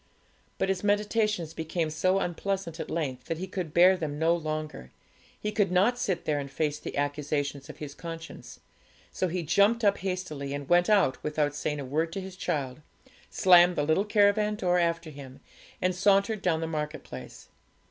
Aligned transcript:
But 0.57 0.69
his 0.69 0.83
meditations 0.83 1.53
became 1.53 1.91
so 1.91 2.17
unpleasant 2.17 2.79
at 2.79 2.89
length, 2.89 3.25
that 3.25 3.37
he 3.37 3.45
could 3.45 3.71
bear 3.71 3.95
them 3.95 4.17
no 4.17 4.35
longer; 4.35 4.89
he 5.39 5.51
could 5.51 5.71
not 5.71 5.99
sit 5.99 6.25
there 6.25 6.39
and 6.39 6.49
face 6.49 6.79
the 6.79 6.97
accusations 6.97 7.69
of 7.69 7.77
his 7.77 7.93
conscience; 7.93 8.59
so 9.11 9.27
he 9.27 9.43
jumped 9.43 9.83
up 9.83 9.99
hastily, 9.99 10.55
and 10.55 10.67
went 10.67 10.89
out 10.89 11.21
without 11.23 11.53
saying 11.53 11.79
a 11.79 11.85
word 11.85 12.11
to 12.13 12.19
his 12.19 12.35
child, 12.35 12.81
slammed 13.29 13.75
the 13.75 13.83
little 13.83 14.03
caravan 14.03 14.55
door 14.55 14.79
after 14.79 15.11
him, 15.11 15.39
and 15.83 15.93
sauntered 15.93 16.41
down 16.41 16.61
the 16.61 16.65
marketplace. 16.67 17.49